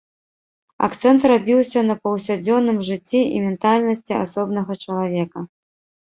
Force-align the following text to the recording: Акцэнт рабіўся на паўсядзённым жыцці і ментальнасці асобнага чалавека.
Акцэнт 0.85 1.25
рабіўся 1.31 1.79
на 1.89 1.95
паўсядзённым 2.05 2.79
жыцці 2.87 3.19
і 3.25 3.37
ментальнасці 3.47 4.13
асобнага 4.23 4.79
чалавека. 4.87 5.45